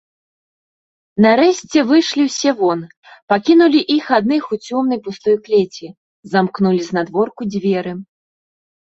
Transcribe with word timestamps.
Нарэшце 1.25 1.83
выйшлі 1.91 2.21
ўсе 2.29 2.51
вон, 2.63 2.79
пакінулі 3.35 3.79
іх 3.99 4.05
адных 4.19 4.43
у 4.57 4.61
цёмнай 4.71 4.99
пустой 5.11 5.35
клеці, 5.47 5.87
замкнулі 6.35 6.83
знадворку 6.91 7.41
дзверы. 7.55 7.99